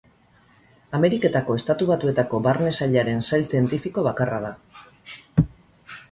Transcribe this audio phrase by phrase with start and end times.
[0.99, 4.53] Ameriketako Estatu Batuetako Barne Sailaren sail zientifiko bakarra da.